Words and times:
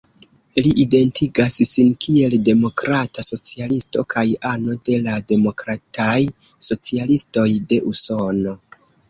Li 0.67 0.69
identigas 0.83 1.57
sin 1.71 1.91
kiel 2.05 2.35
demokrata 2.49 3.25
socialisto 3.27 4.05
kaj 4.15 4.25
ano 4.53 4.79
de 4.91 4.97
la 5.09 5.19
Demokrataj 5.35 6.17
Socialistoj 6.71 7.47
de 7.71 7.81
Usono. 7.95 8.59